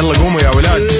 [0.00, 0.92] يلا قوموا يا ولاد.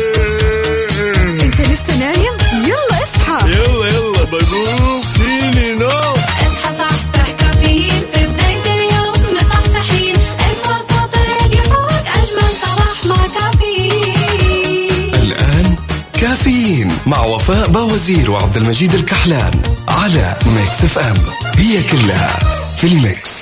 [1.43, 3.51] انت لسه نايم؟ يلا اصحى.
[3.51, 5.03] يلا يلا بقوم.
[5.03, 6.47] فيني نو اصحى
[6.79, 8.03] صحصح كافيين.
[8.15, 10.17] في بداية اليوم مصحصحين.
[10.17, 15.15] ارفع صوت الراديو فوق أجمل صباح مع كافيين.
[15.15, 15.77] الآن
[16.21, 21.17] كافيين مع وفاء باوزير وعبد المجيد الكحلان على Mix FM.
[21.57, 22.39] هي كلها
[22.77, 23.40] في ال mix.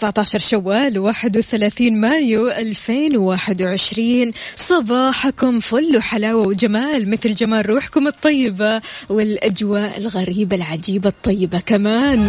[0.00, 10.56] 19 شوال 31 مايو 2021 صباحكم فل وحلاوة وجمال مثل جمال روحكم الطيبة والأجواء الغريبة
[10.56, 12.28] العجيبة الطيبة كمان.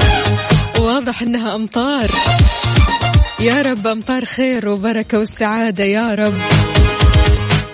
[0.80, 2.12] واضح إنها أمطار.
[3.40, 6.71] يا رب أمطار خير وبركة والسعادة يا رب.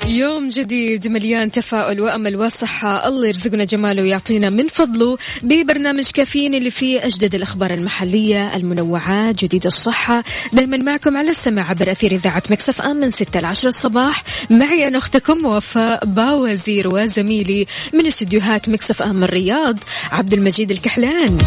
[0.07, 3.07] يوم جديد مليان تفاؤل وأمل وصحة.
[3.07, 9.65] الله يرزقنا جماله ويعطينا من فضله ببرنامج كافيين اللي فيه أجدد الأخبار المحلية المنوعات جديد
[9.65, 10.23] الصحة.
[10.53, 14.23] دائما معكم على السماع عبر أثير إذاعة Mix FM من 6 ل 10 الصباح.
[14.49, 19.79] معي أنا أختكم وفاء باوزير وزميلي من استديوهات Mix FM الرياض
[20.11, 21.37] عبد المجيد الكحلان.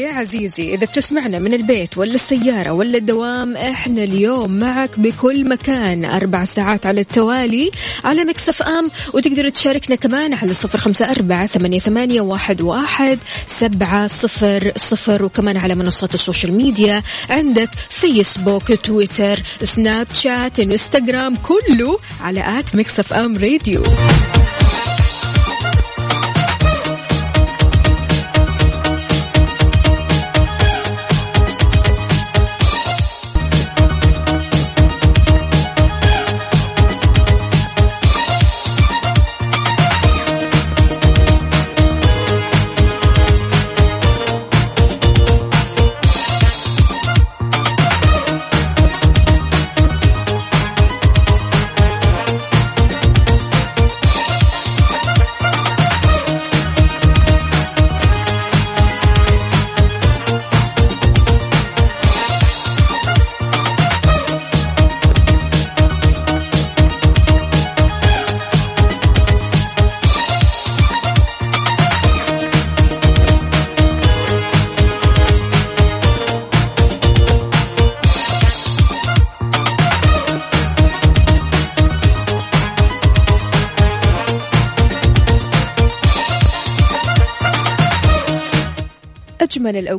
[0.00, 6.04] يا عزيزي إذا بتسمعنا من البيت ولا السيارة ولا الدوام إحنا اليوم معك بكل مكان.
[6.04, 7.70] أربع ساعات على التوالي
[8.04, 11.46] على Mix FM وتقدر تشاركنا كمان على صفر خمسة أربعة
[11.78, 19.42] ثمانية, واحد, واحد سبعة صفر صفر وكمان على منصات ال social media عندك فيسبوك تويتر
[19.62, 23.82] سناب شات إنستغرام كله على at Mix FM Radio.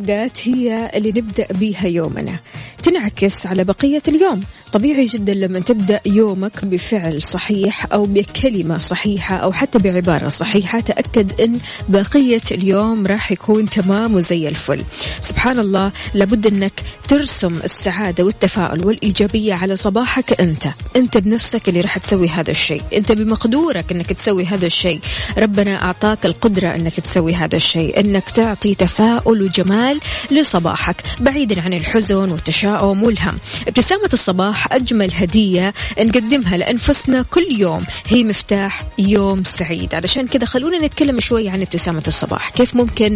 [0.02, 2.40] الأوقات هي اللي نبدأ بيها يومنا.
[2.84, 4.44] تنعكس على بقية اليوم.
[4.74, 11.42] طبيعي جدا لما تبدأ يومك بفعل صحيح أو بكلمة صحيحة أو حتى بعبارة صحيحة تأكد
[11.42, 11.60] أن
[11.90, 14.82] بقية اليوم راح يكون تمام وزي الفل.
[15.20, 16.74] سبحان الله لابد أنك
[17.08, 20.68] ترسم السعادة والتفاؤل والإيجابية على صباحك أنت.
[20.96, 22.82] أنت بنفسك اللي راح تسوي هذا الشيء.
[22.94, 25.00] أنت بمقدورك أنك تسوي هذا الشيء.
[25.38, 28.00] ربنا أعطاك القدرة أنك تسوي هذا الشيء.
[28.00, 30.00] أنك تعطي تفاؤل وجمال
[30.32, 33.38] لصباحك بعيدا عن الحزن والتشاؤم والهم.
[33.68, 37.84] ابتسامة الصباح أجمل هدية نقدمها لأنفسنا كل يوم.
[38.08, 39.96] هي مفتاح يوم سعيد.
[39.96, 42.50] علشان كذا خلونا نتكلم شوي عن ابتسامة الصباح.
[42.50, 43.16] كيف ممكن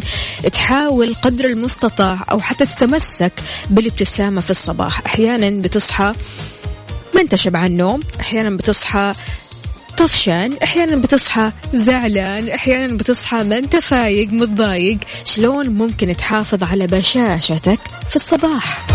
[0.52, 3.34] تحاول قدر المستطاع أو حتى تتمسك
[3.70, 6.14] بالابتسامة في الصباح؟ أحيانا بتصحى
[7.16, 9.14] ما أنت شبعان نوم أحيانا بتصحى
[9.98, 14.98] طفشان أحيانا بتصحى زعلان أحيانا بتصحى ما أنت فايق متضايق.
[15.26, 17.80] شلون ممكن تحافظ على بشاشتك
[18.10, 18.86] في الصباح؟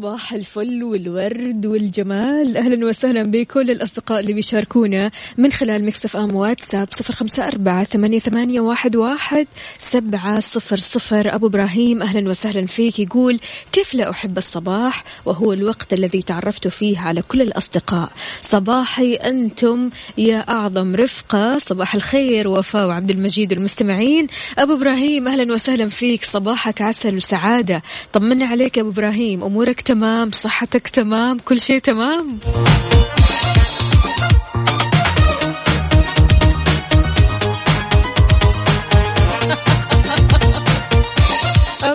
[0.00, 2.56] صباح الفل والورد والجمال.
[2.56, 8.18] أهلا وسهلا بكل الأصدقاء اللي بيشاركونا من خلال مكسف أم واتساب صفر خمسة أربعة ثمانية,
[8.18, 9.46] ثمانية واحد, واحد
[9.78, 11.34] سبعة صفر صفر.
[11.34, 13.40] أبو إبراهيم أهلا وسهلا فيك يقول
[13.72, 18.10] كيف لا أحب الصباح؟ وهو الوقت الذي تعرفت فيه على كل الأصدقاء.
[18.42, 21.58] صباحي أنتم يا أعظم رفقة.
[21.58, 24.26] صباح الخير وفاء وعبد المجيد المستمعين
[24.58, 26.24] أبو إبراهيم أهلا وسهلا فيك.
[26.24, 27.82] صباحك عسل وسعادة.
[28.12, 29.44] طمنا عليك يا أبو إبراهيم.
[29.44, 32.38] أمورك تمام صحتك تمام كل شيء تمام.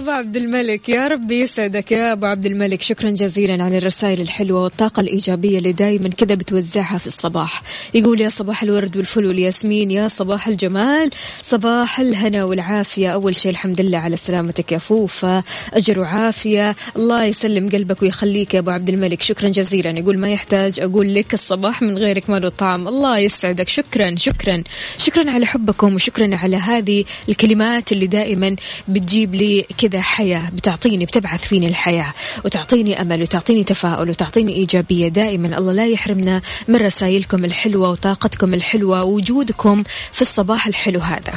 [0.06, 0.90] أبو عبد الملك.
[0.90, 2.82] يا رب يسعدك يا أبو عبد الملك.
[2.82, 7.62] شكرا جزيلا على الرسائل الحلوة والطاقة الإيجابية اللي دايما كذا بتوزعها في الصباح.
[7.94, 11.10] يقول يا صباح الورد والفل والياسمين يا صباح الجمال
[11.42, 13.10] صباح الهنا والعافية.
[13.10, 15.44] أول شيء الحمد لله على سلامتك يا فوفا.
[15.74, 16.76] أجر وعافية.
[16.96, 19.22] الله يسلم قلبك ويخليك يا أبو عبد الملك.
[19.22, 20.00] شكرا جزيلا.
[20.00, 22.88] يقول ما يحتاج أقول لك الصباح من غيرك ما له طعم.
[22.88, 23.68] الله يسعدك.
[23.68, 24.64] شكرا شكرا.
[24.98, 28.56] شكرا على حبكم وشكرا على هذه الكلمات اللي دائما
[28.88, 32.14] بتجيب لي كذا حياة بتعطيني بتبعث فيني الحياة
[32.46, 35.08] وتعطيني أمل وتعطيني تفاؤل وتعطيني إيجابية.
[35.08, 41.34] دائما الله لا يحرمنا من رسائلكم الحلوة وطاقتكم الحلوة ووجودكم في الصباح الحلو هذا.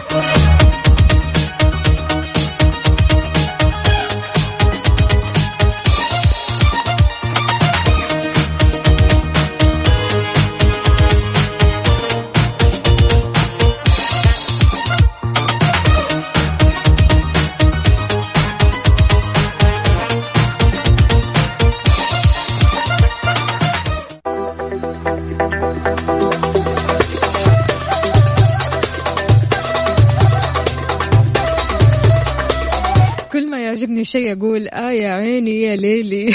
[33.69, 36.35] يعجبني شيء أقول آه يا عيني يا ليلي.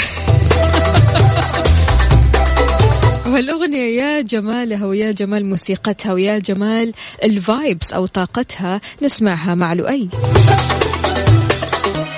[3.32, 6.92] والأغنية يا جمالها ويا جمال موسيقتها ويا جمال
[7.24, 10.08] الفايبس أو طاقتها نسمعها مع لؤي.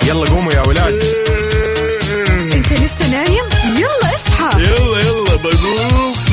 [0.07, 1.03] يلا قوموا يا ولاد.
[2.53, 3.45] أنت لسه نايم؟
[3.77, 4.61] يلا اصحى.
[4.61, 6.26] يلا يلا بقوم.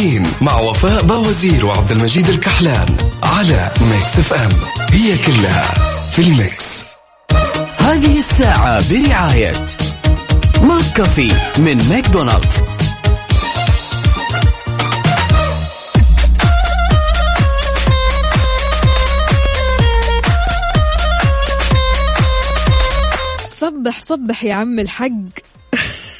[0.00, 4.52] كافيين مع وفاء باوزير وعبد المجيد الكحلان على Mix FM.
[4.90, 5.74] هي كلها
[6.12, 6.84] في ال mix.
[7.78, 9.52] هذه الساعة برعاية
[10.62, 12.56] McCafé من ماكدونالدز.
[23.48, 25.10] صبح صبح يا عم الحق.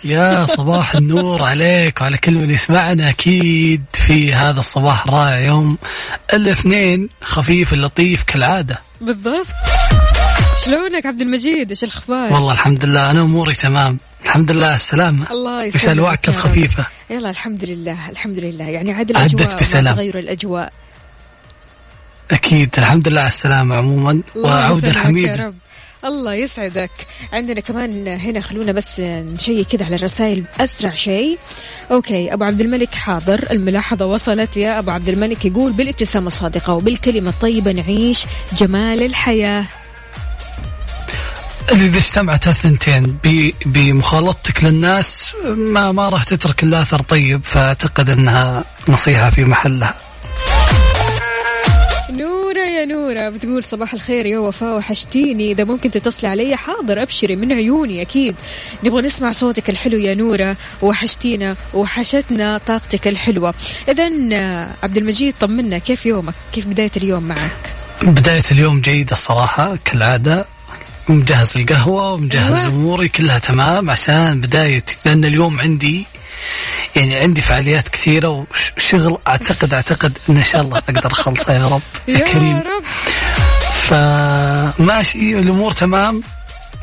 [0.04, 5.78] يا صباح النور عليك وعلى كل من يسمعنا أكيد في هذا الصباح الرائع يوم
[6.34, 8.80] الاثنين خفيف اللطيف كالعادة.
[9.00, 9.46] بالضبط.
[10.64, 13.98] شلونك عبد المجيد؟ إيش الأخبار؟ والله الحمد لله أنا أموري تمام.
[14.24, 15.30] الحمد لله على السلامة.
[15.30, 16.34] الله يسلمك رب.
[16.34, 18.64] الخفيفة؟ يلا الحمد لله الحمد لله.
[18.64, 19.94] يعني عاد عدت الأجواء مع بسلام.
[19.94, 20.72] تغير الأجواء.
[22.30, 24.22] أكيد الحمد لله على السلامة عموما.
[24.36, 24.90] الله وعوده
[26.04, 26.90] الله يسعدك.
[27.32, 31.38] عندنا كمان هنا خلونا بس نشيك كده على الرسائل أسرع شيء.
[31.90, 33.46] أوكي أبو عبد الملك حاضر.
[33.50, 39.64] الملاحظة وصلت يا أبو عبد الملك يقول بالابتسامة الصادقة وبالكلمة الطيبة نعيش جمال الحياة.
[41.72, 43.18] إذا اجتمعت الثنتين
[43.66, 49.94] بمخالطتك للناس ما ما راح تترك الا اثر طيب فأعتقد إنها نصيحة في محلها.
[52.20, 55.52] نورة يا نورة بتقول صباح الخير يا وفاء وحشتيني.
[55.52, 58.34] إذا ممكن تتصلي علي حاضر أبشري من عيوني أكيد.
[58.84, 63.54] نبغى نسمع صوتك الحلو يا نورة وحشتينا وحشتنا طاقتك الحلوة.
[63.88, 64.04] إذا
[64.82, 67.72] عبد المجيد طمنا كيف يومك؟ كيف بداية اليوم معك؟
[68.02, 70.46] بداية اليوم جيدة الصراحة كالعادة.
[71.08, 72.66] مجهز القهوة ومجهز أيوة.
[72.66, 76.06] أموري كلها تمام عشان بداية لأن اليوم عندي
[76.96, 81.82] يعني عندي فعاليات كثيرة وشغل أعتقد أعتقد إن إن شاء الله أقدر أخلصها يا رب
[82.08, 82.62] يا, كريم.
[83.72, 86.22] فماشي الأمور تمام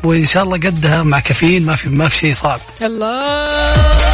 [0.04, 2.60] وإن شاء الله قدها مع كافيين ما في ما في شيء صعب.
[2.82, 4.07] الله.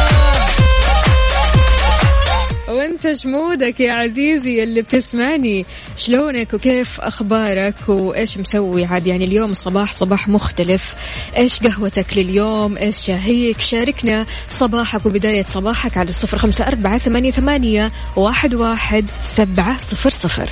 [2.95, 5.65] وانت شمودك يا عزيزي اللي بتسمعني؟
[5.97, 10.95] شلونك وكيف أخبارك؟ وإيش مسوي عاد؟ يعني اليوم الصباح صباح مختلف.
[11.37, 17.91] إيش قهوتك لليوم؟ إيش شاهيك؟ شاركنا صباحك وبداية صباحك على الصفر خمسة أربعة ثمانية, ثمانية
[18.15, 20.49] واحد, واحد سبعة صفر صفر.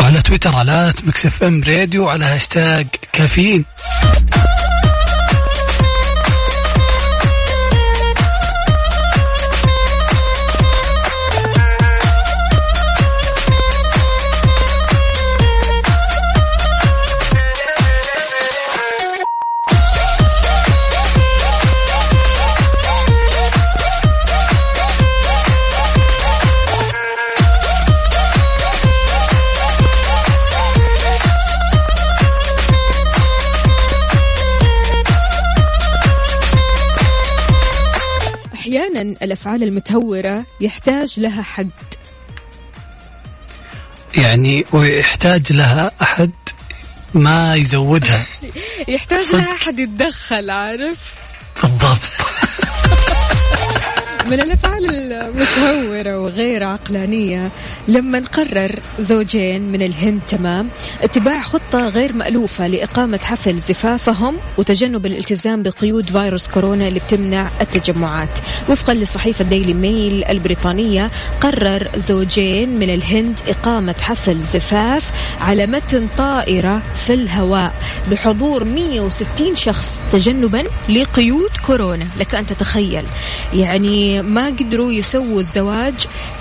[0.00, 3.64] وعلى تويتر على Mix FM Radio على هاشتاج كافيين.
[38.96, 41.70] أحيانا الأفعال المتهورة يحتاج لها حد.
[44.14, 46.30] يعني ويحتاج لها أحد
[47.14, 48.26] ما يزودها.
[48.88, 49.32] يحتاج.
[49.32, 51.14] لها حد يتدخل عارف؟
[51.62, 52.08] بالضبط.
[54.30, 57.50] من الأفعال المتهورة وغير عقلانية
[57.88, 60.68] لما نقرر زوجين من الهند تمام؟
[61.02, 68.28] اتباع خطة غير مألوفة لإقامة حفل زفافهم وتجنب الالتزام بقيود فيروس كورونا اللي بتمنع التجمعات.
[68.68, 76.82] وفقا لصحيفة ديلي ميل البريطانية قرر زوجين من الهند إقامة حفل زفاف على متن طائرة
[77.06, 77.72] في الهواء
[78.10, 82.06] بحضور 160 شخص تجنبا لقيود كورونا.
[82.20, 83.04] لك أن تتخيل.
[83.54, 85.94] يعني ما قدروا يسووا الزواج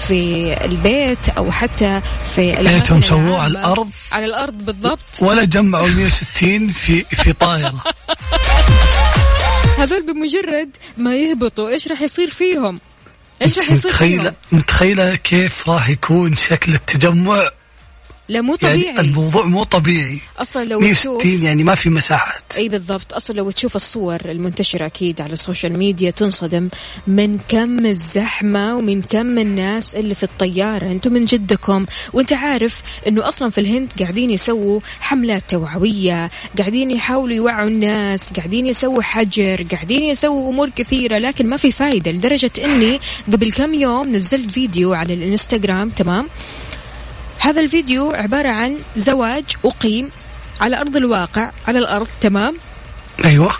[0.07, 2.01] في البيت أو حتى
[2.35, 3.59] في ليتهم سووه على.
[3.59, 3.89] الأرض.
[4.11, 4.99] على الأرض بالضبط.
[5.21, 7.83] ولا جمعوا ال 160 في في طائرة.
[9.77, 12.79] هذول بمجرد ما يهبطوا إيش راح يصير فيهم؟
[13.41, 17.51] إيش راح يصير فيهم؟ متخيلة متخيلة كيف راح يكون شكل التجمع؟
[18.29, 18.99] لا مو يعني طبيعي.
[18.99, 20.19] الموضوع مو طبيعي.
[20.37, 22.43] أصلا لو تشوف 160 يعني ما في مساحات.
[22.57, 23.13] أي بالضبط.
[23.13, 26.69] أصلا لو تشوف الصور المنتشرة أكيد على ال social media تنصدم.
[27.07, 31.85] من كم الزحمة ومن كم الناس اللي في الطيارة؟ أنتم من جدكم.
[32.13, 38.67] وأنت عارف إنه أصلا في الهند قاعدين يسووا حملات توعوية قاعدين يحاولوا يوعوا الناس قاعدين
[38.67, 42.11] يسووا حجر قاعدين يسووا أمور كثيرة لكن ما في فايدة.
[42.11, 46.27] لدرجة إني قبل كم يوم نزلت فيديو على الإنستغرام تمام؟
[47.45, 50.09] هذا الفيديو عبارة عن زواج أقيم
[50.61, 52.57] على أرض الواقع على الأرض تمام؟
[53.25, 53.51] أيوة.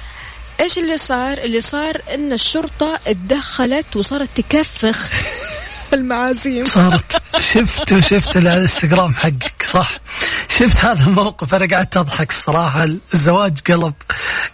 [0.60, 5.10] إيش اللي صار؟ اللي صار إن الشرطة اتدخلت وصارت تكفخ
[5.94, 6.65] المعازيم.
[6.65, 7.22] صارت.
[7.39, 9.89] شفت شفت الانستغرام حقك صح؟
[10.50, 12.89] شفت هذا الموقف أنا قعدت أضحك الصراحة.
[13.13, 13.94] الزواج قلب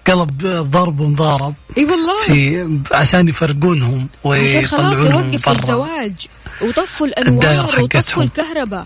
[0.08, 1.54] قلب ضرب ومضارب.
[1.78, 2.22] إي والله.
[2.22, 5.52] في عشان يفرقونهم عشان خلاص ويطلعونهم برا.
[5.54, 6.28] الزواج
[6.62, 8.24] وطفوا الأنوار وطفوا.
[8.24, 8.86] الكهرباء.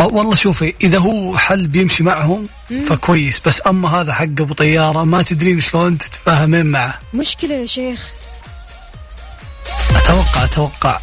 [0.00, 2.46] والله شوفي إذا هو حل بيمشي معهم
[2.88, 3.40] فكويس.
[3.46, 6.98] بس أما هذا حق أبو طيارة ما تدرين شلون تتفاهمين معه.
[7.14, 8.06] مشكلة يا شيخ.
[9.96, 11.00] أتوقع أتوقع.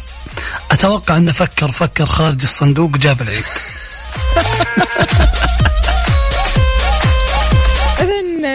[0.70, 3.44] أتوقع أنه فكر فكر خارج الصندوق وجاب العيد.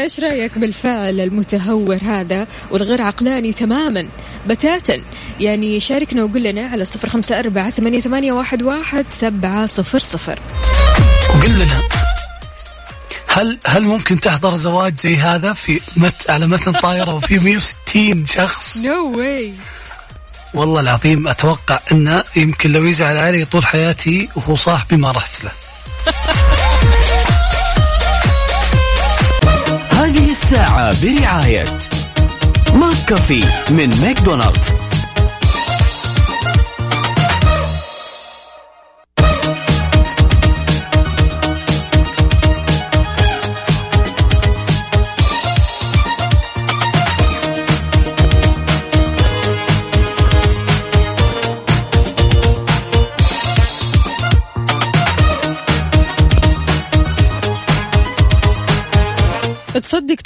[0.10, 4.08] إيش رأيك بالفعل المتهور هذا والغير عقلاني تماما
[4.48, 5.02] بتاتا
[5.40, 10.40] يعني شاركنا وقول لنا على صفر خمسة أربعة ثمانية, ثمانية واحد, واحد سبعة صفر صفر
[11.30, 11.82] وقل لنا
[13.28, 18.78] هل هل ممكن تحضر زواج زي هذا في مت على متن طائره وفي 160 شخص؟
[18.78, 19.54] no way
[20.54, 25.52] والله العظيم أتوقع إنه يمكن لو يزعل علي طول حياتي وهو صاحبي ما رحت له.
[31.04, 31.66] برعاية
[32.74, 34.79] McCafé من ماكدونالدز.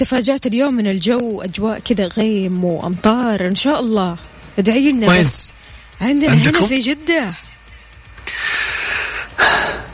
[0.03, 4.17] تصدق تفاجأت اليوم من الجو أجواء كذا غيم وأمطار إن شاء الله
[4.59, 5.51] ادعي لنا وين؟ بس
[6.01, 7.33] عندنا عندكم؟ هنا في جدة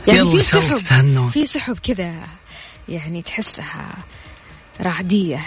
[0.08, 1.30] يلا في إن شاء الله سحب.
[1.32, 2.14] في سحب كذا
[2.88, 3.94] يعني تحسها
[4.80, 5.40] رعدية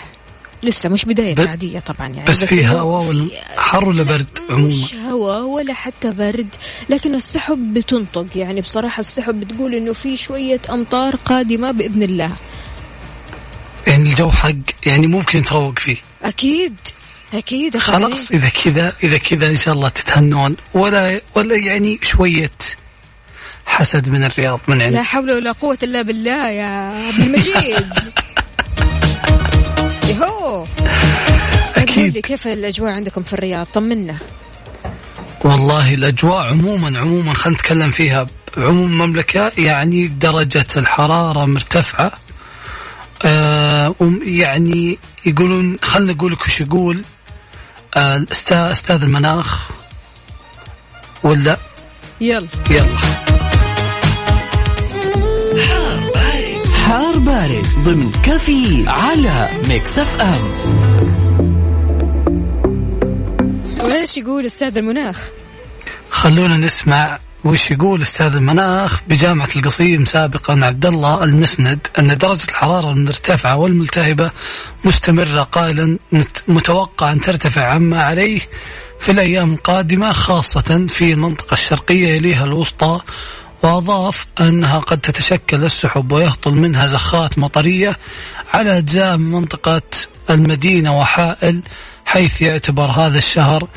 [0.64, 4.28] لسه مش بداية رعدية طبعا يعني بس في هو هواء ولا في- حر ولا برد
[4.50, 6.56] عموما؟ مش هواء ولا حتى برد
[6.90, 12.32] لكن السحب بتنطق يعني بصراحة السحب بتقول إنه في شوية أمطار قادمة بإذن الله
[13.88, 14.52] يعني الجو حق
[14.86, 15.98] يعني ممكن تروق فيه.
[17.34, 18.32] أكيد يا خلاص.
[18.32, 22.52] إذا كذا إذا كذا إن شاء الله تتهنون ولا ولا يعني شوية
[23.66, 25.00] حسد من الرياض من لا عندك.
[25.00, 26.66] حول ولا قوة إلا بالله يا
[27.08, 27.94] عبد المجيد
[30.10, 30.66] يهو.
[31.96, 34.16] قول لي كيف الأجواء عندكم في الرياض طمنا
[35.44, 42.12] والله الأجواء عموما عموما خلينا نتكلم فيها عموم المملكة يعني درجة الحرارة مرتفعة
[44.24, 47.04] يعني يقولون خلنا نقول لك وش يقول
[47.96, 49.70] آه الأستا- أستاذ المناخ
[51.24, 51.58] ولا؟
[52.22, 52.48] يلا.
[52.70, 52.98] يلا.
[56.86, 60.42] حار بارد ضمن كافيين على Mix FM
[63.84, 65.30] وإيش يقول أستاذ المناخ؟
[66.10, 72.92] خلونا نسمع وش يقول أستاذ المناخ بجامعة القصيم سابقا عبد الله المسند أن درجة الحرارة
[72.92, 74.32] المرتفعة والملتهبة
[74.86, 75.98] مستمرة قائلا
[76.48, 78.40] متوقع ان ترتفع عما عليه
[79.00, 83.02] في الأيام القادمة خاصة في المنطقة الشرقية يليها الوسطى
[83.64, 87.98] وأضاف أنها قد تتشكل السحب ويهطل منها زخات مطرية
[88.54, 89.82] على أجزاء من منطقة
[90.30, 91.62] المدينة وحائل
[92.06, 93.68] حيث يعتبر هذا الشهر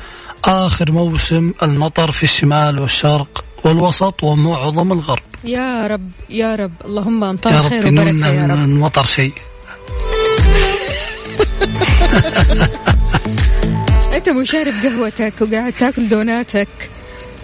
[0.45, 3.45] آخر موسم المطر في الشمال والشرق.
[3.67, 5.23] والوسط ومعظم الغرب.
[5.45, 6.73] يا رب يا رب.
[6.85, 9.33] اللهم امطار خير وبركه يا من رب المطر شيء.
[14.17, 16.69] أنت مو شارب قهوتك وقاعد تاكل دوناتك.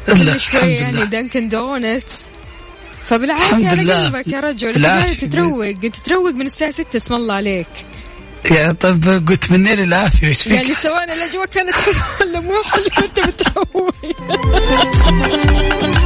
[0.07, 2.26] كل شوي يعني Dunkin' Donuts
[3.09, 3.93] فبالعافية على.
[3.93, 4.73] قلبك يا رجل.
[4.73, 5.12] بالعافية.
[5.12, 7.67] انت تروق انت تروق من الساعة 6 اسم الله عليك.
[8.50, 12.62] يا طيب قلت مني لي العافية إيش فيك؟ يعني سواء الأجواء كانت حلوة ولا مو
[12.62, 13.95] حلوة أنت بتروق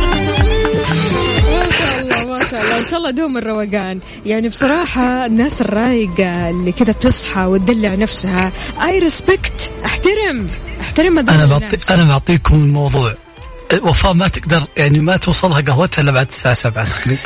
[2.50, 2.62] شاء الله.
[2.62, 4.00] ما شاء الله إن شاء الله دوم الروقان.
[4.26, 10.46] يعني بصراحة الناس الرايقة اللي كذا بتصحى وتدلع نفسها اي ريسبكت أحترم.
[10.80, 11.44] أحترم أنا.
[11.46, 13.14] بعطي أنا بعطيكم الموضوع.
[13.82, 17.22] وفاء ما تقدر يعني ما توصلها قهوتها إلا بعد الساعة 7 تقريبا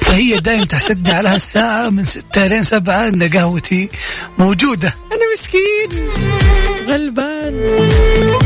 [0.00, 3.88] فهي دائما تحسدني على هالساعة من 6 لين 7 إن قهوتي
[4.38, 4.94] موجودة.
[5.12, 6.08] أنا مسكين.
[6.88, 8.39] غلبان.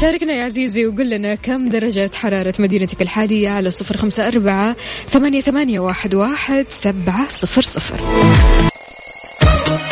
[0.00, 4.76] شاركنا يا عزيزي وقل لنا كم درجة حرارة مدينتك الحالية على صفر خمسة أربعة
[5.08, 8.00] ثمانية, ثمانية واحد, واحد سبعة صفر صفر.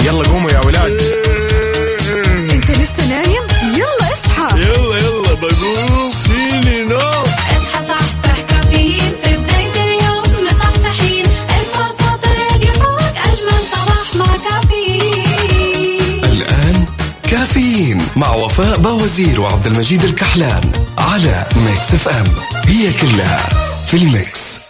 [0.07, 1.03] يلا قوموا يا ولاد.
[18.23, 22.27] مع وفاء بوازير وعبد المجيد الكحلان على Mix FM.
[22.67, 23.49] هي كلها
[23.87, 24.61] في ال mix.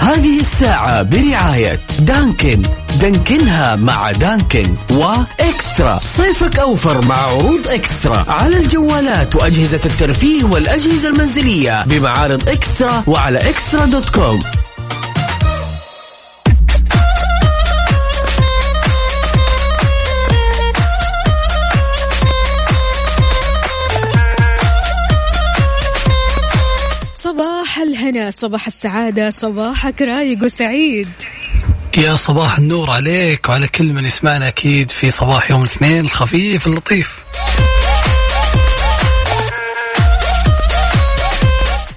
[0.00, 2.62] هذه الساعة برعاية Dunkin.
[3.00, 5.98] دانكنها مع Dunkin و eXtra.
[6.02, 8.24] صيفك أوفر مع عروض eXtra.
[8.28, 14.40] على الجوالات وأجهزة الترفيه والأجهزة المنزلية بمعارض eXtra وعلى eXtra dot com.
[28.14, 31.08] الهنا صباح السعادة صباحك رايق وسعيد.
[31.96, 37.23] يا صباح النور عليك وعلى كل من يسمعنا أكيد في صباح يوم الاثنين الخفيف اللطيف.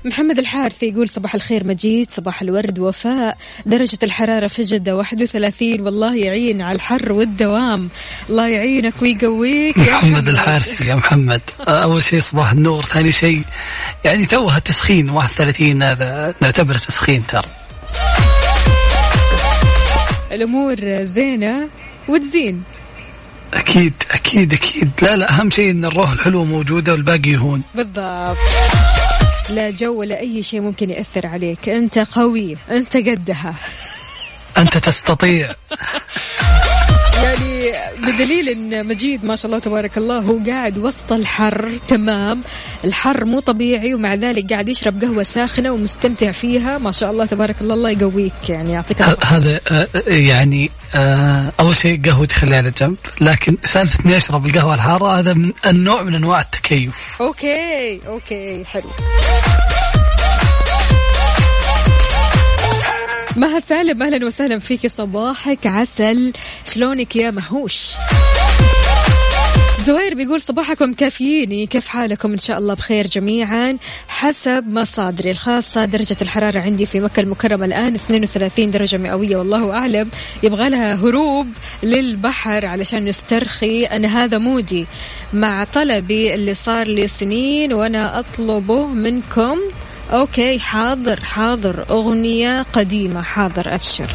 [0.07, 3.37] محمد الحارثي يقول صباح الخير مجيد صباح الورد وفاء.
[3.65, 7.89] درجة الحرارة في جدة 31 والله يعين على الحر والدوام.
[8.29, 9.77] الله يعينك ويقويك.
[9.77, 11.41] يا محمد الحارثي يا محمد.
[11.59, 13.41] أول شيء صباح النور ثاني شيء
[14.05, 17.47] يعني توها تسخين 31 هذا نعتبره تسخين ترى.
[20.31, 21.69] الأمور زينة
[22.07, 22.63] وتزين.
[23.53, 24.89] أكيد أكيد أكيد.
[25.01, 28.37] لا لا أهم شيء إن الروح الحلوة موجودة والباقي يهون بالضبط.
[29.49, 31.69] لا جو ولا أي شيء ممكن يأثر عليك.
[31.69, 32.57] أنت قوي.
[32.71, 33.55] أنت قدها.
[34.57, 35.55] أنت تستطيع.
[37.23, 42.41] يعني بدليل إن مجيد ما شاء الله تبارك الله هو قاعد وسط الحر تمام.
[42.83, 46.77] الحر مو طبيعي ومع ذلك قاعد يشرب قهوة ساخنة ومستمتع فيها.
[46.77, 52.01] ما شاء الله تبارك الله الله يقويك يعني يعطيك هذا آه، يعني آه، أول شيء
[52.01, 56.41] قهوتي خليها على جنب لكن سالفة إني أشرب القهوة الحارة هذا من النوع من أنواع
[56.41, 57.17] التكيف.
[57.21, 58.89] okay okay حلو.
[63.37, 66.33] مها سالم أهلا وسهلا فيك صباحك عسل.
[66.73, 67.91] شلونك يا مهوش؟
[69.85, 75.85] زهير بيقول صباحكم كافيين كيف حالكم؟ إن شاء الله بخير جميعا حسب مصادري الخاصة.
[75.85, 80.09] درجة الحرارة عندي في مكة المكرمة الآن 32 درجة مئوية والله أعلم.
[80.43, 81.47] يبغى لها هروب
[81.83, 83.83] للبحر علشان نسترخي.
[83.83, 84.85] أنا هذا mood ي
[85.33, 89.57] مع طلبي اللي صار لي سنين وأنا أطلبه منكم.
[90.11, 91.85] okay حاضر حاضر.
[91.89, 94.07] أغنية قديمة حاضر أبشر.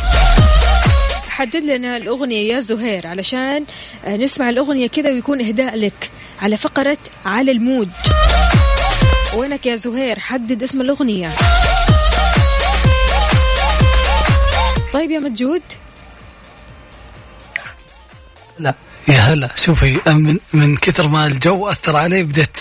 [1.29, 3.65] حدد لنا الأغنية يا زهير علشان
[4.05, 6.11] آه، نسمع الأغنية كذا ويكون إهداء لك
[6.43, 7.91] على فقرة على ال mood.
[9.35, 11.31] وينك يا زهير؟ حدد اسم الأغنية.
[14.93, 15.63] طيب يا مجود.
[18.59, 18.75] لا.
[19.09, 22.57] يا هلا شوفي من من كثر ما الجو أثر علي بديت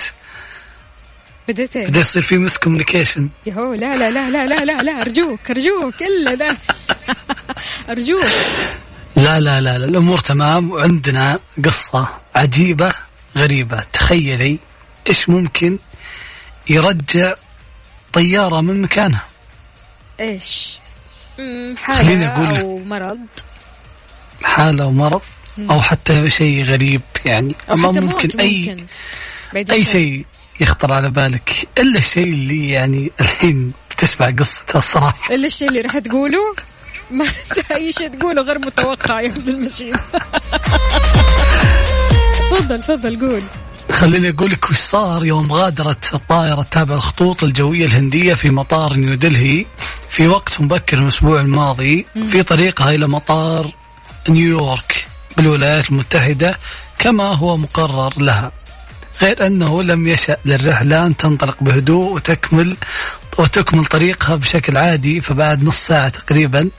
[1.47, 5.39] بديت إيه؟ بدا يصير في miscommunication يهو لا لا لا لا لا لا لا أرجوك
[5.51, 6.57] أرجوك إلا ذا
[7.89, 8.25] أرجوك.
[9.15, 10.71] لا لا لا لا الأمور تمام.
[10.71, 12.93] وعندنا قصة عجيبة
[13.37, 13.83] غريبة.
[13.93, 14.59] تخيلي
[15.09, 15.77] إيش ممكن
[16.69, 17.33] يرجع
[18.13, 19.25] طيارة من مكانها.
[20.19, 20.77] إيش؟
[21.77, 22.25] حالة.
[22.25, 23.19] أو مرض.
[24.43, 25.21] حالة ومرض
[25.59, 27.55] أو حتى شيء غريب يعني.
[27.69, 28.85] ما حتى ممكن موت أي
[29.53, 29.71] ممكن.
[29.73, 29.85] أي.
[29.85, 30.25] شيء.
[30.61, 35.97] يخطر على بالك إلا الشيء اللي يعني الحين تسمع قصته الصراحة إلا الشيء اللي راح
[35.97, 36.55] تقوله؟
[37.11, 39.95] ما انت أي شيء تقوله غير متوقع يا عبد المجيد.
[42.51, 43.43] تفضل تفضل قول.
[43.91, 49.65] خليني أقول لك وش صار يوم غادرت الطائرة التابعة الخطوط الجوية الهندية في مطار نيودلهي
[50.09, 53.73] في وقت مبكر من الأسبوع الماضي في طريقها إلى مطار
[54.29, 56.59] نيويورك بالولايات المتحدة
[56.99, 58.51] كما هو مقرر لها.
[59.21, 62.77] غير أنه لم يشأ للرحلة أن تنطلق بهدوء وتكمل
[63.37, 66.69] وتكمل طريقها بشكل عادي فبعد نص ساعة تقريبا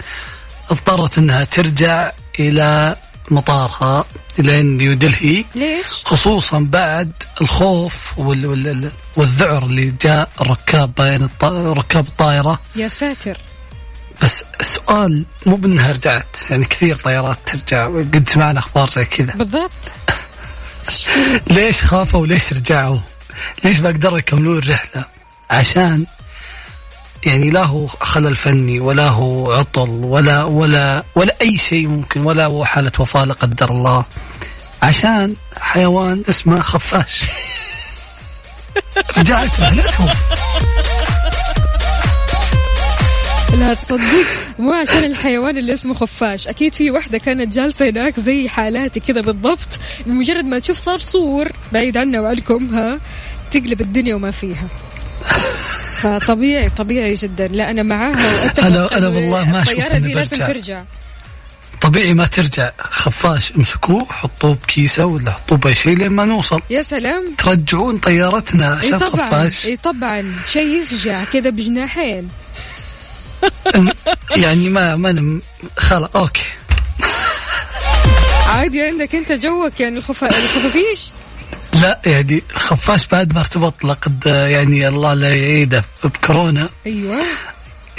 [0.70, 2.96] اضطرت أنها ترجع إلى
[3.30, 4.04] مطارها
[4.38, 11.44] إلى نيودلهي ليش؟ خصوصا بعد الخوف وال وال والذعر اللي جاء الركاب بين الط...
[11.44, 12.60] ركاب الطائرة.
[12.76, 13.38] يا ساتر.
[14.22, 19.32] بس السؤال مو بإنها رجعت يعني كثير طيارات ترجع قد سمعنا أخبار زي كذا.
[19.32, 19.90] بالضبط.
[21.50, 22.98] ليش خافوا وليش رجعوا؟
[23.64, 25.04] ليش ما قدروا يكملون الرحلة؟
[25.50, 26.06] عشان
[27.26, 32.46] يعني لا هو خلل فني ولا هو عطل ولا ولا ولا أي شيء ممكن ولا
[32.46, 34.04] هو حالة وفاة لا قدر الله.
[34.82, 37.24] عشان حيوان اسمه خفاش.
[39.18, 40.08] رجعت رحلتهم.
[43.52, 44.26] لا تصدق.
[44.58, 46.48] مو عشان الحيوان اللي اسمه خفاش.
[46.48, 49.68] أكيد في واحدة كانت جالسة هناك زي حالاتي كذا بالضبط.
[50.06, 53.00] بمجرد ما تشوف صار صور بعيد عنا وعنكم ها
[53.50, 54.66] تقلب الدنيا وما فيها.
[55.96, 57.46] فطبيعي طبيعي جدا.
[57.48, 60.46] لا أنا معاها أنا إن والله ما الطيارة إني دي لازم برجع.
[60.46, 60.82] ترجع.
[61.80, 62.72] طبيعي ما ترجع.
[62.78, 66.60] خفاش امسكوه حطوه بكيسة ولا حطوه بأي شيء لين ما نوصل.
[66.70, 67.34] يا سلام.
[67.38, 69.66] ترجعون طيارتنا عشان طبعا خفاش.
[69.66, 70.34] إي طبعا.
[70.48, 72.28] شيء يفجع كذا بجناحين.
[74.36, 75.40] يعني ما ما
[75.76, 76.44] خلاص أوكي
[78.48, 80.24] عادي عندك أنت جوك يعني الخف...
[80.24, 81.10] الخفافيش
[81.74, 87.22] لا يعني الخفاش بعد ما ارتبط لقد يعني الله لا يعيده بكورونا أيوه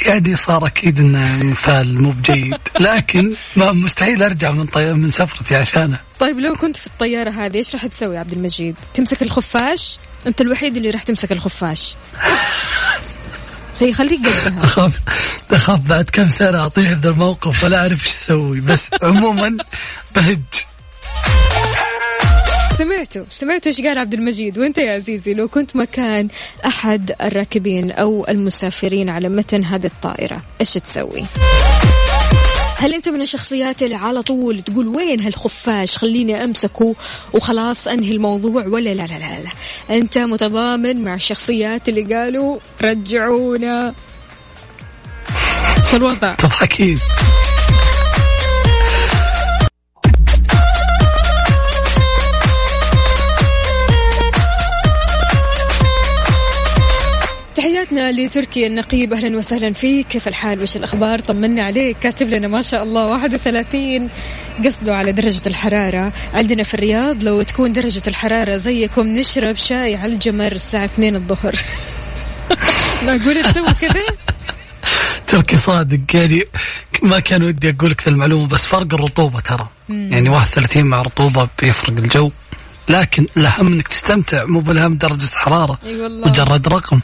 [0.06, 4.94] يعني صار أكيد إنه إنفال مو بجيد لكن ما مستحيل أرجع من طي...
[4.94, 9.22] من سفرتي عشانه طيب لو كنت في الطيارة هذه إيش راح تسوي عبد المجيد؟ تمسك
[9.22, 11.96] الخفاش؟ أنت الوحيد اللي راح تمسك الخفاش.
[13.80, 15.00] هي خليك قدها اخاف
[15.52, 19.58] اخاف بعد كم سنة أطيح في ذا الموقف ولا أعرف إيش أسوي بس عموما
[20.16, 20.40] بهج.
[22.78, 26.28] سمعتوا سمعتوا إيش قال عبد المجيد؟ وأنت يا عزيزي لو كنت مكان
[26.66, 31.24] أحد الراكبين أو المسافرين على متن هذه الطائرة إيش تسوي؟
[32.78, 36.96] هل انت من الشخصيات اللي على طول تقول وين هالخفاش؟ خليني أمسكه
[37.34, 38.68] وخلاص أنهي الموضوع.
[38.68, 39.50] ولا لا لا لا لا.
[39.98, 43.94] أنت متضامن مع الشخصيات اللي قالوا رجعونا.
[45.92, 47.00] شو الوضع؟ تضحكين
[57.94, 60.08] تحياتنا لتركي النقيب أهلا وسهلا فيك.
[60.08, 61.98] كيف الحال؟ وش الأخبار؟ طمنا عليك.
[62.02, 64.10] كاتب لنا ما شاء الله 31
[64.66, 66.14] قصده على درجة الحرارة.
[66.34, 71.56] عندنا في الرياض لو تكون درجة الحرارة زيكم نشرب شاي على الجمر الساعة 2 الظهر.
[73.06, 74.04] معقول تسوي كذا؟
[75.28, 76.00] تركي صادق.
[76.14, 76.44] يعني
[77.04, 79.68] ما كان ودي أقول لك المعلومة بس فرق الرطوبة ترى.
[79.90, 82.32] يعني 31 مع رطوبة بيفرق الجو.
[82.90, 85.80] لكن الأهم إنك تستمتع مو بالأهم درجة الحرارة.
[85.86, 86.28] أي والله.
[86.28, 87.00] مجرد رقم.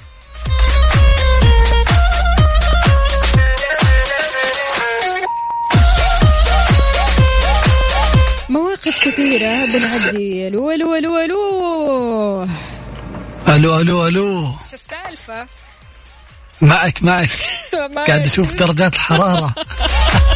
[8.90, 12.48] مواقف كثيرة بنعدي ألو ألو ألو ألو.
[13.48, 14.52] ألو ألو ألو.
[14.70, 15.48] شو السالفة؟
[16.62, 17.04] معك.
[17.04, 17.30] معك.
[18.08, 19.54] قاعد أشوف درجات الحرارة.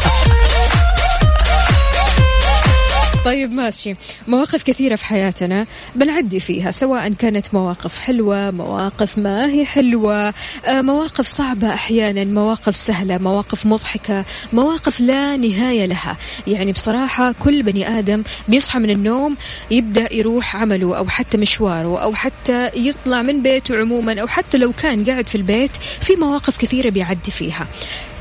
[3.24, 3.94] طيب ماشي.
[4.28, 10.34] مواقف كثيرة في حياتنا بنعدي فيها سواء كانت مواقف حلوة مواقف ما هي حلوة
[10.66, 16.16] آه، مواقف صعبة أحيانا مواقف سهلة مواقف مضحكة مواقف لا نهاية لها.
[16.46, 19.36] يعني بصراحة كل بني آدم بيصحى من النوم
[19.70, 24.72] يبدأ يروح عمله أو حتى مشواره أو حتى يطلع من بيته عموما أو حتى لو
[24.72, 27.66] كان قاعد في البيت في مواقف كثيرة بيعدي فيها.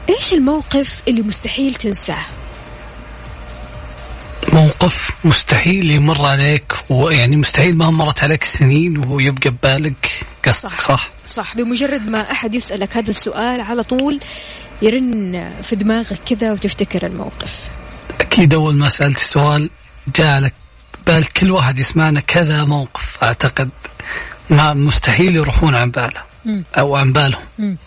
[0.10, 2.26] إيش الموقف اللي مستحيل تنساه؟
[4.54, 11.10] موقف مستحيل يمر عليك ويعني مستحيل ما مرت عليك سنين وهو يبقى ببالك قصدك صح.
[11.28, 14.20] صح بمجرد ما أحد يسألك هذا السؤال على طول
[14.82, 17.56] يرن في دماغك كذا وتفتكر الموقف
[18.22, 19.70] أكيد أول ما سألت السؤال
[20.16, 20.54] جاء لك
[21.08, 23.70] بال كل واحد يسمعنا كذا موقف أعتقد
[24.50, 26.22] ما مستحيل يروحون عن باله.
[26.78, 27.78] أو عن بالهم.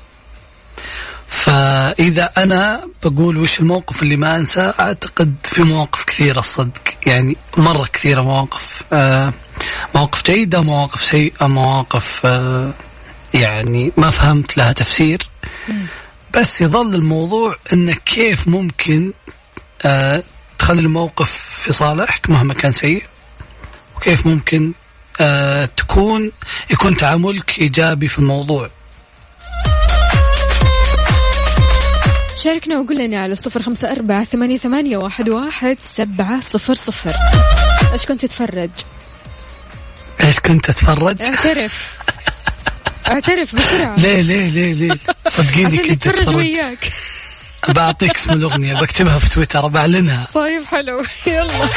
[1.28, 6.82] فإذا أنا بقول وش الموقف اللي ما انساه أعتقد في مواقف كثيرة الصدق.
[7.06, 9.32] يعني مرة كثيرة مواقف آه
[9.94, 12.72] مواقف جيدة مواقف سيئة مواقف آه
[13.34, 15.28] يعني ما فهمت لها تفسير.
[16.34, 19.12] بس يظل الموضوع انك كيف ممكن
[19.82, 20.22] آه
[20.58, 23.02] تخلي الموقف في صالحك مهما كان سيء
[23.96, 24.72] وكيف ممكن
[25.20, 26.32] آه تكون
[26.70, 28.70] يكون تعاملك إيجابي في الموضوع.
[32.44, 37.12] شاركنا وقول لنا على صفر خمسة أربعة ثمانية, ثمانية واحد, واحد سبعة صفر صفر.
[37.92, 38.70] إيش كنت تتفرج
[40.24, 41.98] إيش كنت أتفرج؟ اعترف.
[43.08, 43.96] اعترف بسرعة.
[44.00, 46.36] ليه ليه ليه ليه؟ صدقيني كنت أتفرج.
[46.36, 46.92] وياك.
[47.68, 51.02] بعطيك اسم الأغنية بكتبها في تويتر بعلنها طيب حلو.
[51.26, 51.68] يلا.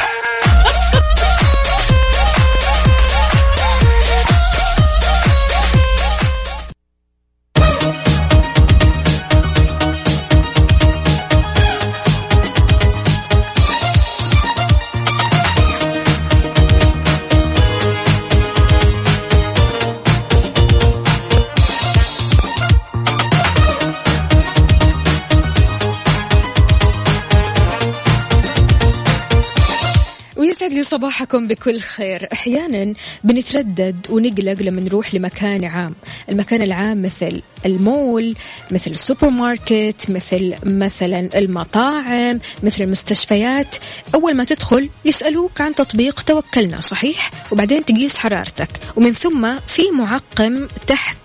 [31.00, 32.28] صباحكم بكل خير.
[32.32, 35.94] أحيانا بنتردد ونقلق لما نروح لمكان عام.
[36.28, 38.34] المكان العام مثل المول
[38.70, 43.76] مثل السوبر ماركت مثل مثلا المطاعم مثل المستشفيات.
[44.14, 48.70] أول ما تدخل يسألوك عن تطبيق توكلنا صحيح؟ وبعدين تقيس حرارتك.
[48.96, 51.16] ومن ثم في معقم تحت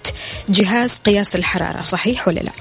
[0.50, 2.52] جهاز قياس الحرارة صحيح ولا لا؟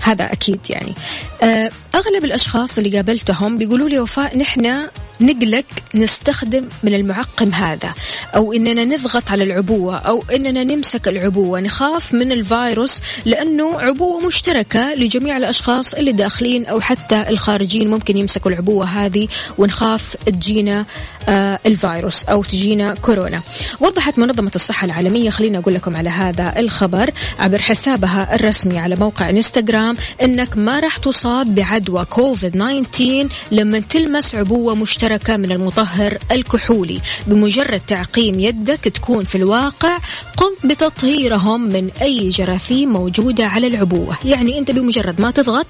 [0.00, 0.94] هذا أكيد يعني.
[1.42, 4.88] آه، أغلب الأشخاص اللي قابلتهم بيقولوا لي وفاء نحن
[5.20, 7.94] نقلق نستخدم من المعقم هذا.
[8.36, 14.94] أو إننا نضغط على العبوة أو إننا نمسك العبوة نخاف من الفيروس لأنه عبوة مشتركة
[14.94, 20.84] لجميع الأشخاص اللي داخلين أو حتى الخارجين ممكن يمسكوا العبوة هذه ونخاف تجينا
[21.28, 23.40] آه، الفيروس أو تجينا كورونا.
[23.80, 29.30] وضحت منظمة الصحة العالمية خليني أقول لكم على هذا الخبر عبر حسابها الرسمي على موقع
[29.30, 34.74] إنستغرام إنك ما راح تصاب بعدوى كوفيد 19 لما تلمس عبوة
[35.04, 37.00] مشتركه من المطهر الكحولي.
[37.26, 39.98] بمجرد تعقيم يدك تكون في الواقع
[40.36, 44.16] قم بتطهيرهم من أي جراثيم موجودة على العبوة.
[44.24, 45.66] يعني أنت بمجرد ما تضغط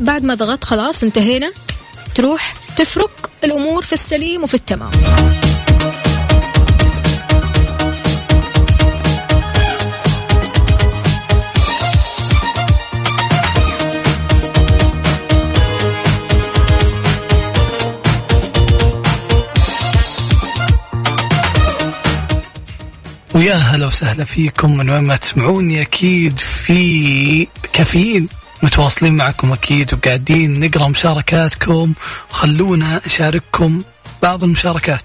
[0.00, 1.52] بعد ما ضغطت خلاص انتهينا.
[2.14, 4.90] تروح تفرك الأمور في السليم وفي التمام.
[23.36, 25.82] ويا هلا وسهلا فيكم من وين ما تسمعوني.
[25.82, 28.28] أكيد في كافيين
[28.62, 31.92] متواصلين معكم أكيد وقاعدين نقرأ مشاركاتكم.
[32.30, 33.82] وخلونا نشارككم
[34.22, 35.02] بعض المشاركات.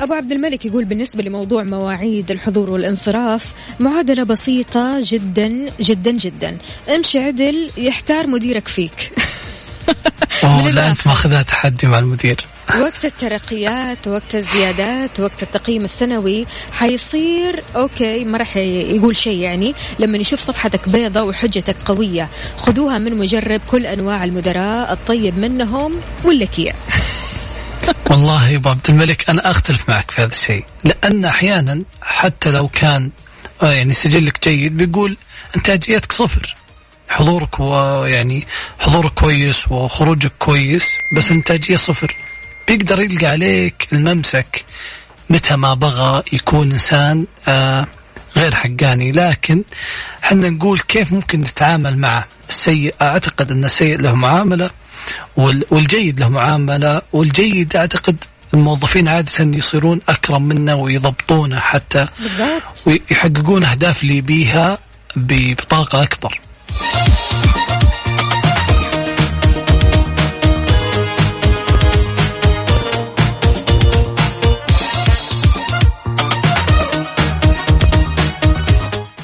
[0.00, 6.56] أبو عبد الملك يقول بالنسبة لموضوع مواعيد الحضور والانصراف معادلة بسيطة جدا جدا جدا.
[6.94, 9.10] امشي عدل يحتار مديرك فيك.
[10.44, 11.06] أوه لا أنت.
[11.06, 12.36] ماخذها تحدي مع المدير.
[12.80, 19.74] وقت الترقيات وقت الزيادات وقت التقييم السنوي حيصير أوكي ما راح يقول شيء يعني.
[19.98, 26.74] لما يشوف صفحتك بيضة وحجتك قوية خذوها من مجرب كل أنواع المدراء الطيب منهم واللكيع.
[28.10, 30.64] والله يا عبد الملك أنا أختلف معك في هذا الشيء.
[30.84, 33.10] لأن أحيانا حتى لو كان
[33.62, 35.16] آه، يعني سجلك جيد بيقول
[35.56, 36.56] انتاجيتك صفر.
[37.08, 38.46] حضورك ويعني
[38.78, 42.16] حضورك كويس وخروجك كويس بس الانتاجيه صفر.
[42.68, 44.64] بيقدر يلقى عليك الممسك
[45.30, 47.86] متى ما بغى يكون إنسان آه
[48.36, 49.12] غير حقاني.
[49.12, 49.62] لكن
[50.22, 54.70] حنا نقول كيف ممكن نتعامل مع السيء؟ أعتقد إن السيء له معاملة
[55.36, 62.62] وال- والجيد له معاملة والجيد أعتقد الموظفين عادة يصيرون أكرم منا ويضبطونه حتى بالضبط.
[62.86, 64.78] ويحققون أهداف اللي بيها
[65.16, 66.40] ب- بطاقة أكبر.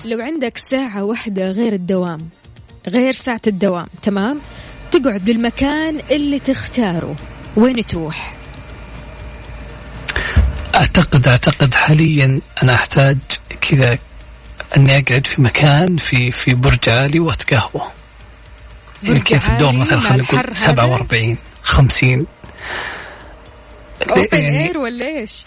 [0.04, 2.28] لو عندك ساعة واحدة غير الدوام
[2.88, 4.40] غير ساعة الدوام تمام؟
[4.92, 7.16] تقعد بالمكان اللي تختاره.
[7.56, 8.34] وين تروح؟
[10.74, 13.16] اعتقد أعتقد حاليا أنا أحتاج
[13.60, 13.98] كذا
[14.76, 17.82] أني أقعد في مكان في في برج عالي وأتقهوى
[19.02, 22.26] يعني كيف الدور مثلا خلينا نقول هذا؟ 47 50
[24.10, 25.44] open يعني air ولا إيش؟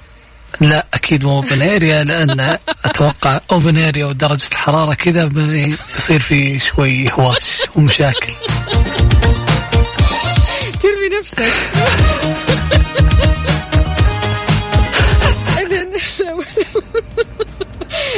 [0.61, 6.59] لا أكيد مو open area لأن أتوقع open area ودرجه الحرارة كذا بي- بيصير في
[6.59, 8.33] شوي هواش ومشاكل
[10.81, 11.53] ترمي نفسك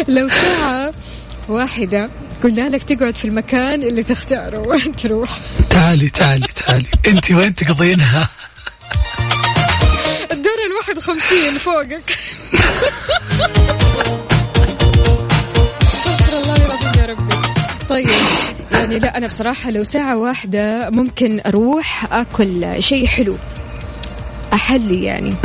[0.07, 0.93] لو ساعة
[1.51, 2.09] واحدة
[2.43, 4.59] قلنا لك تقعد في المكان اللي تختاره.
[4.67, 6.85] وين تروح؟ تعالي تعالي تعالي.
[7.07, 8.29] انت وين تقضينها؟
[10.33, 12.03] الدور الواحد وخمسين فوقك.
[15.93, 17.35] استغفر الله العظيم يا ربي.
[17.89, 18.09] طيب
[18.71, 23.35] يعني لا أنا بصراحة لو ساعة واحدة ممكن أروح أكل شيء حلو.
[24.53, 25.35] أحلي يعني.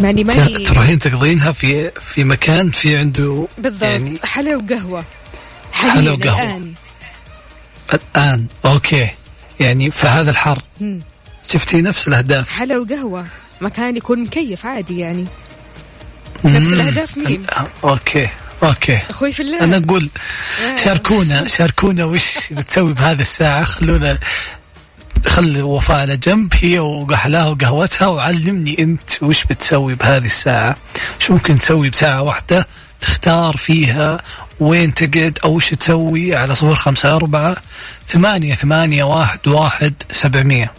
[0.00, 3.82] يعني ماني تروحين تقضينها في في مكان في عنده بالضبط.
[3.82, 5.04] يعني حلا وقهوة.
[5.72, 6.42] حلا وقهوة.
[6.42, 6.74] الآن.
[7.94, 8.46] الآن.
[8.64, 9.08] okay.
[9.60, 10.58] يعني في هذا الحر.
[10.80, 11.00] مم.
[11.48, 12.50] شفتي نفس الأهداف.
[12.50, 13.26] حلا وقهوة.
[13.60, 15.26] مكان يكون مكيف عادي يعني.
[16.44, 16.72] نفس مم.
[16.72, 17.46] الأهداف مين؟
[17.84, 18.28] okay.
[18.62, 18.96] okay.
[19.10, 19.60] أخوي في الله.
[19.64, 20.08] أنا أقول
[20.62, 20.76] آه.
[20.76, 23.64] شاركونا شاركونا وش بتسوي بهذه الساعة.
[23.64, 24.18] خلونا
[25.26, 30.76] خلي وفاء على جنب هي وحلاها وقهوتها وعلمني أنت وش بتسوي بهذه الساعة.
[31.18, 32.66] شو ممكن تسوي بساعة واحدة؟
[33.00, 34.20] تختار فيها
[34.60, 37.56] وين تقعد أو وش تسوي على صفر خمسة أربعة
[38.08, 40.72] ثمانية ثمانية واحد واحد سبعمية.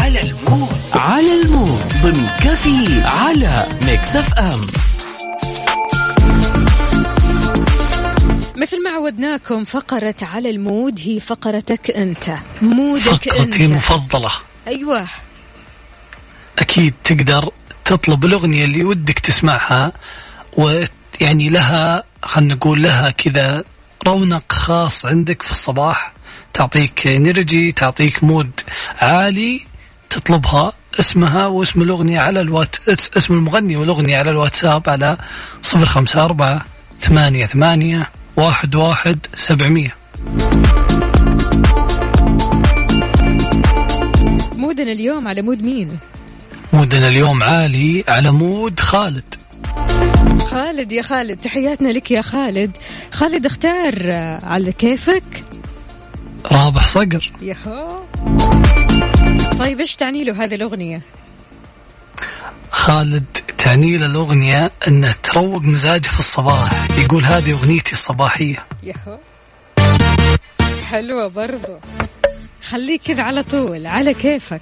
[0.00, 0.76] على ال mood.
[0.94, 1.92] على ال mood.
[2.02, 4.87] ضمن كافيين على Mix FM.
[8.58, 12.36] مثل ما عودناكم فقرة على ال mood هي فقرتك أنت.
[12.62, 13.56] mood ك فقرتي أنت.
[13.56, 14.30] المفضلة.
[14.66, 15.08] أيوة.
[16.58, 17.48] أكيد تقدر
[17.84, 19.92] تطلب الأغنية اللي ودك تسمعها
[20.56, 23.64] ويعني لها خلينا نقول لها كذا
[24.06, 26.12] رونق خاص عندك في الصباح
[26.54, 28.50] تعطيك energy تعطيك mood
[28.98, 29.66] عالي
[30.10, 35.16] تطلبها اسمها واسم الأغنية على الوات اس- اسم المغني والأغنية على الواتساب على
[35.62, 36.64] صفر خمسة أربعة
[37.00, 39.94] ثمانية ثمانية واحد واحد سبعمية.
[44.56, 45.98] mood نا اليوم على mood مين؟
[46.72, 49.34] mood نا اليوم عالي على mood خالد.
[50.50, 52.76] خالد يا خالد تحياتنا لك يا خالد.
[53.12, 55.44] خالد اختار آه، على كيفك.
[56.52, 57.32] رابح صقر.
[57.42, 58.00] يهو
[59.58, 61.02] طيب إيش تعني له هذه الأغنية؟
[62.88, 63.24] خالد
[63.58, 66.88] تعني له الأغنية أنه تروق مزاجه في الصباح.
[66.98, 68.66] يقول هذه أغنيتي الصباحية.
[70.90, 71.78] حلوة برضو.
[72.68, 74.60] خليك كذا على طول على كيفك.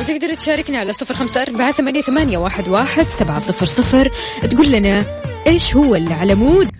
[0.00, 4.10] وتقدر تشاركني على صفر خمسة أربعة ثمانية, ثمانية واحد, واحد سبعة صفر صفر.
[4.50, 5.06] تقول لنا
[5.46, 6.70] إيش هو اللي على مود؟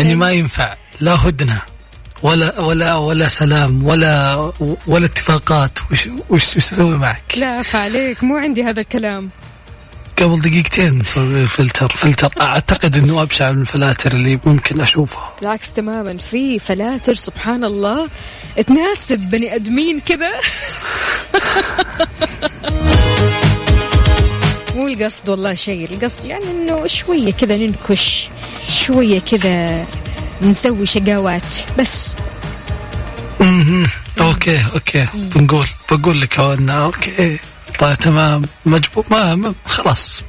[0.00, 0.76] يعني ما ينفع.
[1.00, 1.62] لا هدنة
[2.22, 4.52] ولا ولا ولا سلام ولا
[4.86, 5.78] ولا اتفاقات.
[5.90, 9.30] وش وش تسوي معك؟ لا فعليك مو عندي هذا الكلام.
[10.18, 12.32] قبل دقيقتين مسوي فلتر فلتر.
[12.40, 16.16] أعتقد إنه أبشع من الفلاتر اللي ممكن اشوفها بالعكس تماما.
[16.16, 18.08] في فلاتر سبحان الله.
[18.66, 20.30] تناسب بني أدمين كذا.
[24.76, 28.28] مو القصد والله شيء القصد يعني إنه شوية كذا ننكش.
[28.80, 29.86] شوية كذا
[30.42, 32.14] نسوي شقاوات بس.
[33.40, 33.86] مهم.
[34.20, 35.06] okay okay.
[35.14, 37.38] بنقول بقول لك okay.
[37.78, 38.42] طيب تمام.
[38.66, 40.22] مجبور ما خلاص.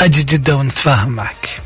[0.00, 1.60] أجي جدة ونتفاهم معك.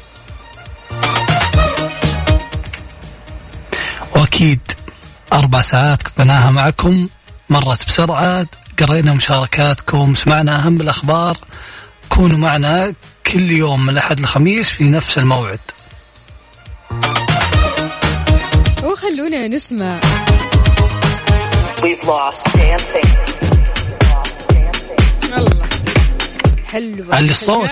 [4.16, 4.60] وأكيد
[5.32, 7.08] أربع ساعات قضيناها معكم.
[7.50, 8.46] مرت بسرعة
[8.78, 11.36] قرينا مشاركاتكم سمعنا أهم الأخبار.
[12.08, 12.94] كونوا معنا.
[13.26, 15.58] كل يوم من الأحد الخميس في نفس الموعد.
[18.84, 20.00] وخلونا نسمع.
[21.80, 23.08] We've lost dancing.
[25.38, 25.66] الله
[26.68, 27.70] حلوة علي الصوت.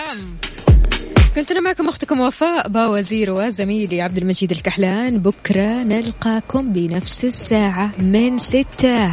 [1.35, 5.19] كنت أنا معكم أختكم وفاء باوزير وزميلي عبد المجيد الكحلان.
[5.19, 9.09] بكرة نلقاكم بنفس الساعة من ستة.